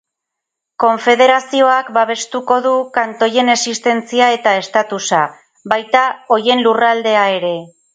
Konfederazioak 0.83 1.91
babestuko 1.99 2.57
du 2.65 2.73
kantoien 2.97 3.55
existentzia 3.57 4.33
eta 4.41 4.57
estatusa, 4.65 5.25
baita 5.77 6.07
horien 6.39 6.69
lurraldea 6.69 7.33
ere. 7.41 7.59